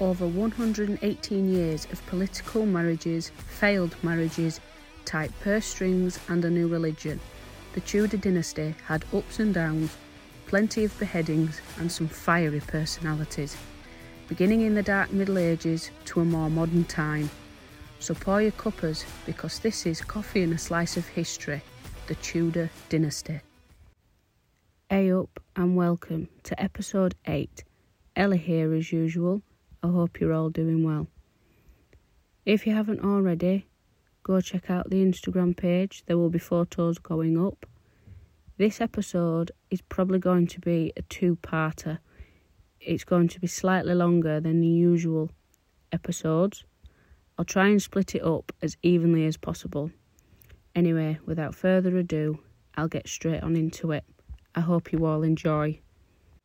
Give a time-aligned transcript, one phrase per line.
[0.00, 4.60] over 118 years of political marriages, failed marriages,
[5.04, 7.20] tight purse strings, and a new religion.
[7.74, 9.96] The Tudor dynasty had ups and downs,
[10.46, 13.56] plenty of beheadings, and some fiery personalities,
[14.28, 17.30] beginning in the dark Middle Ages to a more modern time.
[18.00, 21.62] So pour your cuppers because this is Coffee and a Slice of History,
[22.06, 23.40] the Tudor dynasty.
[24.90, 27.64] Hey up and welcome to episode 8.
[28.14, 29.42] Ella here as usual.
[29.84, 31.08] I hope you're all doing well.
[32.46, 33.66] If you haven't already,
[34.22, 36.04] go check out the Instagram page.
[36.06, 37.66] There will be photos going up.
[38.56, 41.98] This episode is probably going to be a two parter.
[42.80, 45.30] It's going to be slightly longer than the usual
[45.92, 46.64] episodes.
[47.36, 49.90] I'll try and split it up as evenly as possible.
[50.74, 52.38] Anyway, without further ado,
[52.74, 54.04] I'll get straight on into it.
[54.54, 55.80] I hope you all enjoy.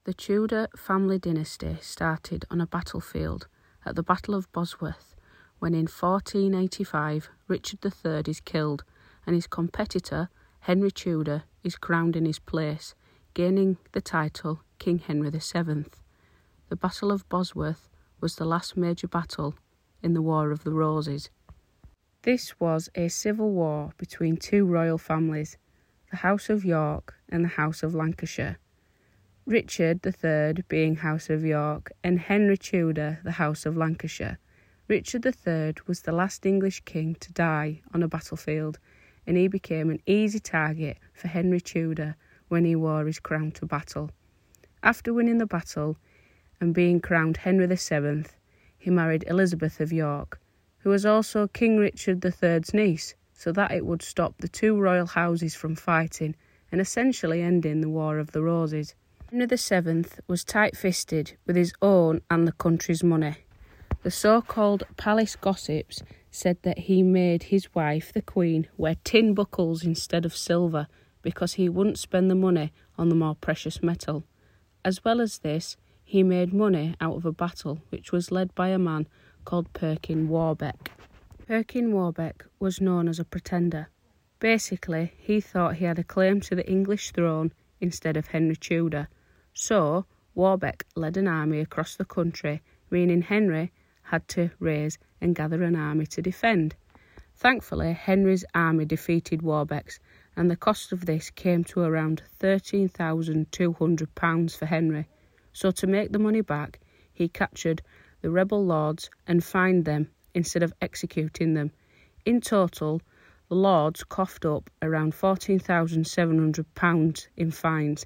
[0.10, 3.48] The Tudor family dynasty started on a battlefield
[3.86, 5.16] at the Battle of Bosworth
[5.60, 8.84] when in 1485 Richard III is killed
[9.28, 10.30] and his competitor
[10.62, 12.96] Henry Tudor is crowned in his place,
[13.36, 15.86] gaining the title King Henry VII.
[16.70, 17.88] The Battle of Bosworth
[18.20, 19.54] was the last major battle
[20.02, 21.30] in the War of the Roses.
[22.24, 25.58] This was a civil war between two royal families,
[26.10, 28.58] the House of York and the House of Lancashire.
[29.50, 34.38] Richard III being House of York and Henry Tudor the House of Lancashire.
[34.88, 38.78] Richard III was the last English king to die on a battlefield,
[39.26, 42.16] and he became an easy target for Henry Tudor
[42.48, 44.12] when he wore his crown to battle.
[44.84, 45.98] After winning the battle
[46.62, 48.26] and being crowned Henry VII,
[48.78, 50.40] he married Elizabeth of York,
[50.78, 55.08] who was also King Richard III's niece, so that it would stop the two royal
[55.08, 56.36] houses from fighting
[56.72, 58.94] and essentially ending the War of the Roses.
[59.32, 63.36] Henry VII was tight fisted with his own and the country's money.
[64.02, 66.02] The so called palace gossips
[66.32, 70.88] said that he made his wife, the Queen, wear tin buckles instead of silver
[71.22, 74.24] because he wouldn't spend the money on the more precious metal.
[74.84, 78.70] As well as this, he made money out of a battle which was led by
[78.70, 79.08] a man
[79.46, 80.90] called Perkin Warbeck.
[81.46, 83.90] Perkin Warbeck was known as a pretender.
[84.40, 89.08] Basically, he thought he had a claim to the English throne instead of Henry Tudor.
[89.62, 90.06] So,
[90.36, 95.76] Warbeck led an army across the country, meaning Henry had to raise and gather an
[95.76, 96.78] army to defend.
[97.36, 100.00] Thankfully, Henry's army defeated Warbeck's,
[100.34, 105.10] and the cost of this came to around £13,200 for Henry.
[105.52, 106.80] So, to make the money back,
[107.12, 107.82] he captured
[108.22, 111.74] the rebel lords and fined them instead of executing them.
[112.24, 113.02] In total,
[113.50, 118.06] the lords coughed up around £14,700 in fines.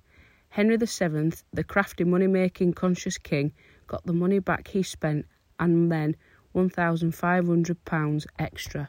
[0.53, 3.51] Henry VII, the crafty money making conscious king,
[3.87, 5.25] got the money back he spent
[5.59, 6.15] and then
[6.53, 8.87] £1,500 extra.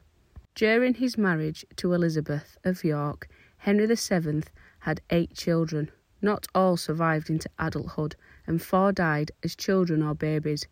[0.55, 4.43] During his marriage to Elizabeth of York, Henry VII
[4.81, 5.91] had eight children.
[6.21, 8.15] Not all survived into adulthood,
[8.47, 10.67] and four died as children or babies.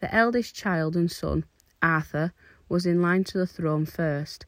[0.00, 1.44] The eldest child and son,
[1.82, 2.32] Arthur,
[2.66, 4.46] was in line to the throne first.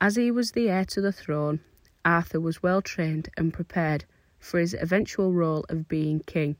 [0.00, 1.60] As he was the heir to the throne,
[2.02, 4.06] Arthur was well trained and prepared
[4.44, 6.56] for his eventual role of being king.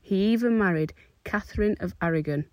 [0.00, 0.92] He even married
[1.24, 2.44] Catherine of Aragon.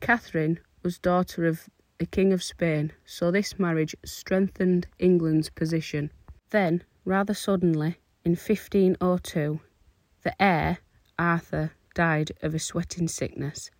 [0.00, 6.12] Catherine was daughter of the King of Spain, so this marriage strengthened England's position.
[6.50, 9.60] Then, rather suddenly, in 1502,
[10.22, 10.78] the heir,
[11.18, 13.70] Arthur, died of a sweating sickness.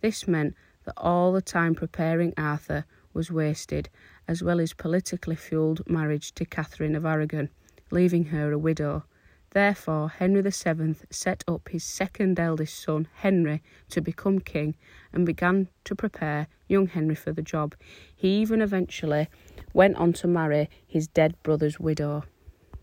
[0.00, 3.88] This meant that all the time preparing Arthur was wasted,
[4.28, 7.48] as well as politically fuelled marriage to Catherine of Aragon,
[7.90, 9.04] leaving her a widow.
[9.52, 14.76] Therefore, Henry VII set up his second eldest son, Henry, to become king
[15.12, 17.74] and began to prepare young Henry for the job.
[18.14, 19.28] He even eventually
[19.72, 22.22] went on to marry his dead brother's widow.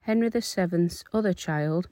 [0.02, 1.88] Henry VII's other child,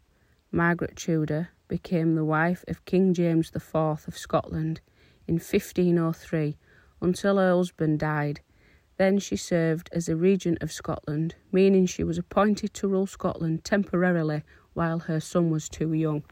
[0.51, 4.81] Margaret Tudor, became the wife of King James IV of Scotland
[5.25, 6.57] in 1503
[7.01, 8.41] until her husband died.
[8.97, 13.63] Then she served as a regent of Scotland, meaning she was appointed to rule Scotland
[13.63, 14.43] temporarily
[14.75, 16.23] while her son was too young.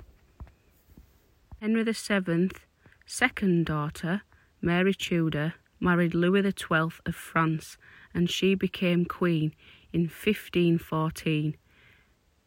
[1.60, 2.52] Henry VII's
[3.08, 4.22] second daughter,
[4.62, 7.78] Mary Tudor, married Louis XII of France
[8.14, 9.54] and she became queen
[9.92, 11.58] in 1514.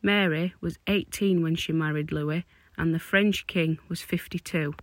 [0.03, 2.45] Mary was 18 when she married Louis
[2.79, 4.75] and the French king was 52.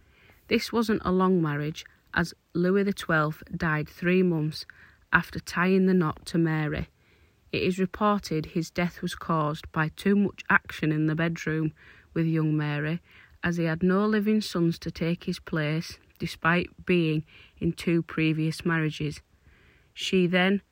[0.48, 4.66] This wasn't a long marriage as Louis XII died three months
[5.12, 6.89] after tying the knot to Mary.
[7.54, 11.72] It is reported his death was caused by too much action in the bedroom
[12.16, 13.00] with young Mary,
[13.44, 17.24] as he had no living sons to take his place despite being
[17.60, 19.22] in two previous marriages.
[19.94, 20.64] She then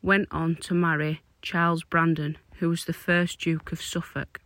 [0.00, 4.40] went on to marry Charles Brandon, who was the first Duke of Suffolk.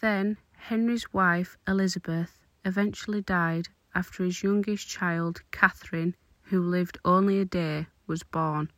[0.00, 6.14] Then Henry's wife Elizabeth eventually died after his youngest child, Catherine,
[6.44, 8.70] who lived only a day, was born.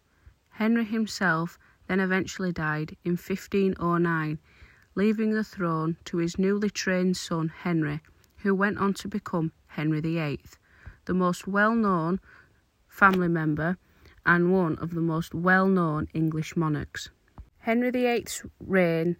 [0.49, 1.56] Henry himself
[1.90, 4.38] then eventually died in 1509,
[4.94, 8.00] leaving the throne to his newly trained son Henry,
[8.37, 10.40] who went on to become Henry VIII,
[11.06, 12.20] the most well known
[12.87, 13.76] family member
[14.25, 17.10] and one of the most well known English monarchs.
[17.58, 19.16] Henry VIII's reign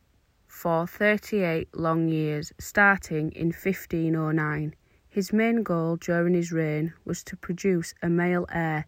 [0.46, 4.76] for 38 long years, starting in 1509.
[5.08, 8.87] His main goal during his reign was to produce a male heir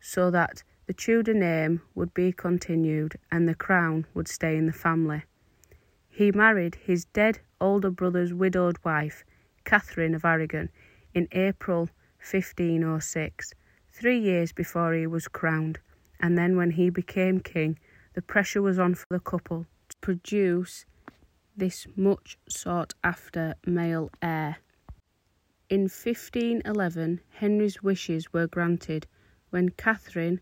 [0.00, 4.72] so that the Tudor name would be continued and the crown would stay in the
[4.72, 5.22] family.
[6.08, 9.22] He married his dead older brother's widowed wife,
[9.64, 10.70] Catherine of Aragon,
[11.12, 11.90] in April
[12.20, 13.52] 1506,
[13.92, 15.78] three years before he was crowned,
[16.20, 17.78] and then when he became king,
[18.14, 20.86] the pressure was on for the couple to produce
[21.54, 24.56] this much sought after male heir.
[25.68, 29.06] In 1511, Henry's wishes were granted
[29.50, 30.40] when Catherine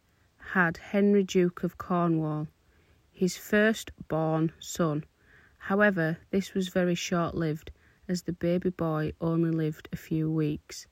[0.52, 2.48] had Henry Duke of Cornwall,
[3.10, 5.04] his first-born son.
[5.58, 7.70] However, this was very short-lived,
[8.08, 10.87] as the baby boy only lived a few weeks.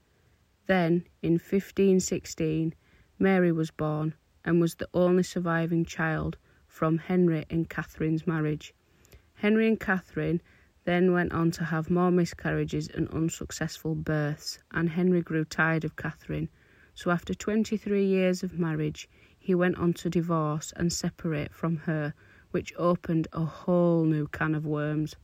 [0.66, 2.74] Then, in 1516,
[3.18, 4.14] Mary was born
[4.44, 6.36] and was the only surviving child
[6.66, 8.74] from Henry and Catherine's marriage.
[9.34, 10.42] Henry and Catherine
[10.84, 15.96] then went on to have more miscarriages and unsuccessful births, and Henry grew tired of
[15.96, 16.48] Catherine.
[16.94, 19.08] So, after 23 years of marriage,
[19.44, 22.14] he went on to divorce and separate from her,
[22.50, 25.16] which opened a whole new can of worms.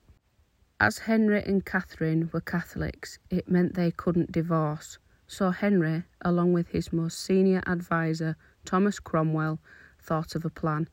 [0.78, 4.98] As Henry and Catherine were Catholics, it meant they couldn't divorce.
[5.26, 8.36] So Henry, along with his most senior adviser,
[8.66, 9.58] Thomas Cromwell,
[9.98, 10.86] thought of a plan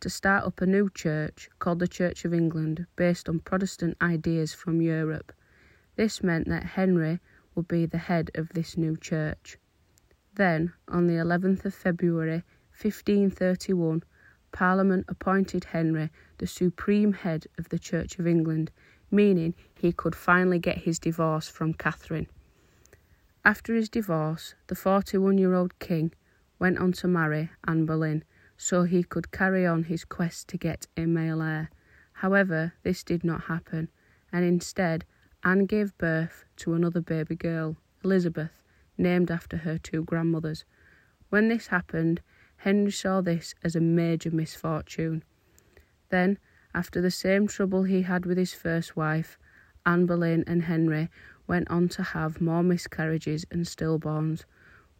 [0.00, 4.52] to start up a new church called the Church of England based on Protestant ideas
[4.52, 5.32] from Europe.
[5.96, 7.18] This meant that Henry
[7.54, 9.56] would be the head of this new church.
[10.34, 12.44] Then, on the 11th of February
[12.80, 14.04] 1531,
[14.52, 18.70] Parliament appointed Henry the supreme head of the Church of England,
[19.10, 22.28] meaning he could finally get his divorce from Catherine.
[23.44, 26.12] After his divorce, the 41 year old king
[26.60, 28.22] went on to marry Anne Boleyn
[28.56, 31.70] so he could carry on his quest to get a male heir.
[32.12, 33.88] However, this did not happen,
[34.32, 35.04] and instead,
[35.42, 38.62] Anne gave birth to another baby girl, Elizabeth,
[38.96, 40.64] named after her two grandmothers.
[41.30, 42.20] When this happened,
[42.62, 45.22] Henry saw this as a major misfortune.
[46.10, 46.38] Then,
[46.74, 49.38] after the same trouble he had with his first wife,
[49.86, 51.08] Anne Boleyn and Henry
[51.46, 54.44] went on to have more miscarriages and stillborns.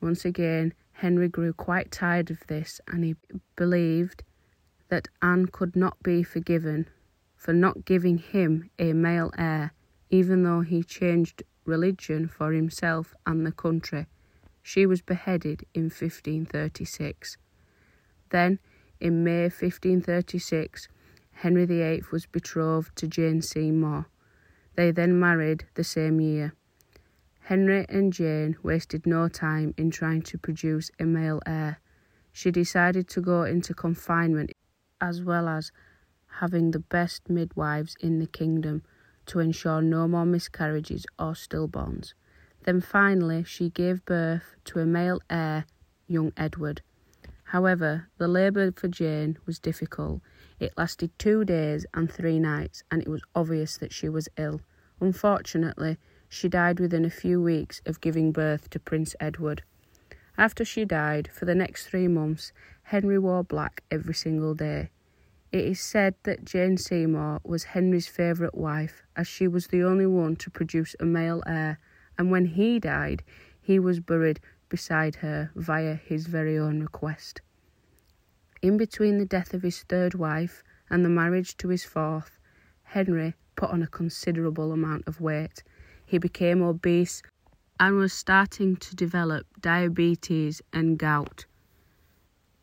[0.00, 3.16] Once again, Henry grew quite tired of this and he
[3.56, 4.22] believed
[4.88, 6.88] that Anne could not be forgiven
[7.36, 9.72] for not giving him a male heir,
[10.10, 14.06] even though he changed religion for himself and the country.
[14.62, 17.36] She was beheaded in 1536.
[18.30, 18.58] Then,
[19.00, 20.88] in May 1536,
[21.32, 24.06] Henry VIII was betrothed to Jane Seymour.
[24.74, 26.52] They then married the same year.
[27.40, 31.80] Henry and Jane wasted no time in trying to produce a male heir.
[32.32, 34.52] She decided to go into confinement
[35.00, 35.72] as well as
[36.40, 38.82] having the best midwives in the kingdom
[39.26, 42.14] to ensure no more miscarriages or stillborns.
[42.64, 45.66] Then finally, she gave birth to a male heir,
[46.06, 46.82] young Edward.
[47.48, 50.20] However, the labour for Jane was difficult.
[50.60, 54.60] It lasted two days and three nights, and it was obvious that she was ill.
[55.00, 55.96] Unfortunately,
[56.28, 59.62] she died within a few weeks of giving birth to Prince Edward.
[60.36, 62.52] After she died, for the next three months,
[62.82, 64.90] Henry wore black every single day.
[65.50, 70.06] It is said that Jane Seymour was Henry's favourite wife, as she was the only
[70.06, 71.78] one to produce a male heir,
[72.18, 73.22] and when he died,
[73.58, 77.40] he was buried beside her via his very own request.
[78.60, 82.38] In between the death of his third wife and the marriage to his fourth,
[82.82, 85.62] Henry put on a considerable amount of weight.
[86.04, 87.22] He became obese
[87.78, 91.46] and was starting to develop diabetes and gout.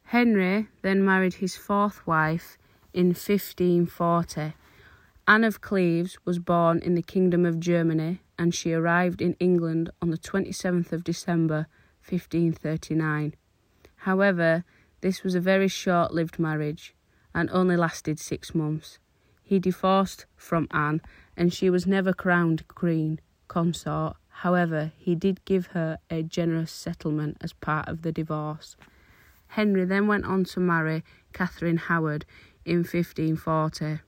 [0.04, 2.58] Henry then married his fourth wife
[2.94, 4.54] in 1540.
[5.28, 9.90] Anne of Cleves was born in the Kingdom of Germany and she arrived in England
[10.02, 11.68] on the 27th of December
[12.10, 13.36] 1539.
[13.98, 14.64] However,
[15.02, 16.94] this was a very short lived marriage
[17.34, 19.00] and only lasted six months.
[19.44, 21.02] He divorced from Anne
[21.38, 24.18] and she was never crowned queen consort.
[24.30, 28.76] However, he did give her a generous settlement as part of the divorce.
[29.48, 32.26] Henry then went on to marry Catherine Howard
[32.66, 34.00] in 1540.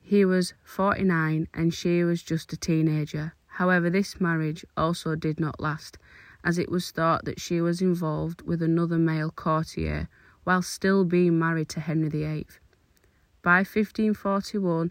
[0.00, 3.34] He was 49 and she was just a teenager.
[3.54, 5.96] However, this marriage also did not last,
[6.42, 10.08] as it was thought that she was involved with another male courtier
[10.42, 12.48] while still being married to Henry VIII.
[13.42, 14.90] By 1541,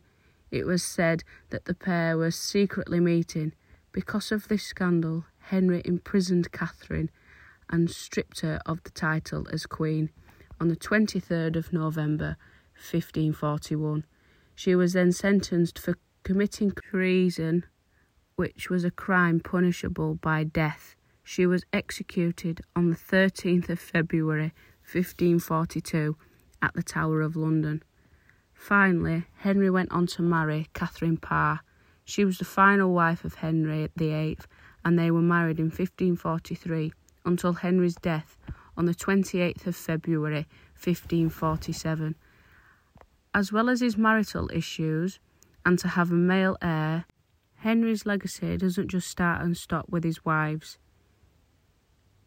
[0.50, 3.52] it was said that the pair were secretly meeting.
[3.92, 7.10] Because of this scandal, Henry imprisoned Catherine
[7.70, 10.10] and stripped her of the title as Queen
[10.62, 12.38] on the 23rd of November
[12.76, 14.06] 1541.
[14.56, 17.66] She was then sentenced for committing treason,
[18.36, 20.96] which was a crime punishable by death.
[21.24, 24.54] She was executed on the 13th of February
[24.92, 26.18] 1542
[26.62, 27.84] at the Tower of London.
[28.54, 31.62] Finally, Henry went on to marry Catherine Parr.
[32.06, 34.38] She was the final wife of Henry VIII,
[34.84, 36.92] and they were married in 1543
[37.26, 38.38] until Henry's death
[38.76, 40.48] on the 28th of February
[40.82, 42.16] 1547.
[43.34, 45.20] As well as his marital issues
[45.66, 47.06] and to have a male heir,
[47.64, 50.80] Henry's legacy doesn't just start and stop with his wives.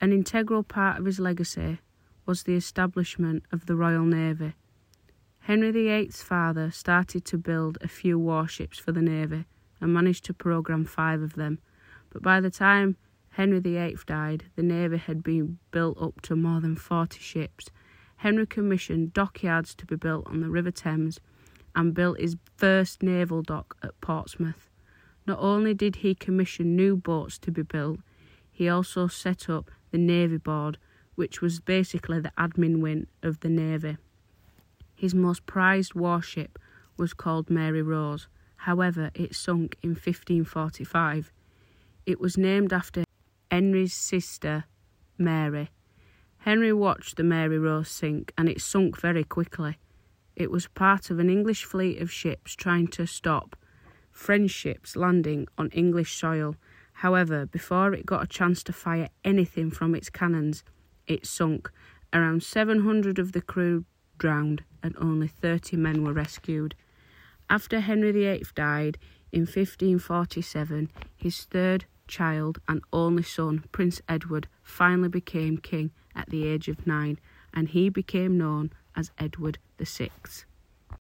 [0.01, 1.81] An integral part of his legacy
[2.25, 4.55] was the establishment of the Royal Navy.
[5.41, 9.45] Henry VIII's father started to build a few warships for the Navy
[9.79, 11.59] and managed to program five of them,
[12.09, 12.97] but by the time
[13.29, 17.67] Henry VIII died, the Navy had been built up to more than 40 ships.
[18.17, 21.21] Henry commissioned dockyards to be built on the River Thames
[21.75, 24.71] and built his first naval dock at Portsmouth.
[25.27, 27.99] Not only did he commission new boats to be built,
[28.53, 30.79] he also set up the Navy Board,
[31.17, 33.97] which was basically the admin wing of the Navy.
[34.95, 36.59] His most prized warship
[36.97, 38.29] was called Mary Rose.
[38.57, 41.33] However, it sunk in 1545.
[42.07, 43.05] It was named after
[43.51, 44.65] Henry's sister,
[45.19, 45.71] Mary.
[46.39, 49.79] Henry watched the Mary Rose sink, and it sunk very quickly.
[50.37, 53.57] It was part of an English fleet of ships trying to stop
[54.17, 56.57] French ships landing on English soil.
[56.95, 60.65] However, before it got a chance to fire anything from its cannons,
[61.07, 61.71] it sunk.
[62.15, 63.85] Around 700 of the crew
[64.17, 66.75] drowned and only 30 men were rescued.
[67.51, 68.97] After Henry VIII died
[69.33, 76.49] in 1547, his third child and only son, Prince Edward, finally became king at the
[76.49, 77.19] age of nine,
[77.53, 80.11] and he became known as Edward VI.